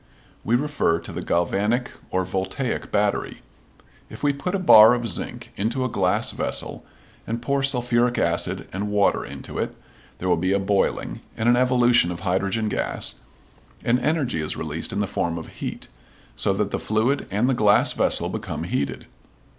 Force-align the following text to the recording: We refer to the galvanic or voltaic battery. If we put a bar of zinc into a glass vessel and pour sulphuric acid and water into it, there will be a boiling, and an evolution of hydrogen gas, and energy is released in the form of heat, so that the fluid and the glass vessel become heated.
We 0.43 0.55
refer 0.55 0.97
to 0.97 1.11
the 1.11 1.21
galvanic 1.21 1.91
or 2.09 2.25
voltaic 2.25 2.89
battery. 2.91 3.43
If 4.09 4.23
we 4.23 4.33
put 4.33 4.55
a 4.55 4.57
bar 4.57 4.95
of 4.95 5.07
zinc 5.07 5.51
into 5.55 5.85
a 5.85 5.89
glass 5.89 6.31
vessel 6.31 6.83
and 7.27 7.39
pour 7.39 7.61
sulphuric 7.61 8.17
acid 8.17 8.67
and 8.73 8.89
water 8.89 9.23
into 9.23 9.59
it, 9.59 9.75
there 10.17 10.27
will 10.27 10.37
be 10.37 10.53
a 10.53 10.59
boiling, 10.59 11.21
and 11.37 11.47
an 11.47 11.55
evolution 11.55 12.09
of 12.11 12.21
hydrogen 12.21 12.67
gas, 12.67 13.19
and 13.83 13.99
energy 13.99 14.41
is 14.41 14.57
released 14.57 14.91
in 14.91 15.01
the 15.01 15.05
form 15.05 15.37
of 15.37 15.49
heat, 15.59 15.87
so 16.35 16.51
that 16.51 16.71
the 16.71 16.79
fluid 16.79 17.27
and 17.29 17.47
the 17.47 17.53
glass 17.53 17.93
vessel 17.93 18.27
become 18.27 18.63
heated. 18.63 19.05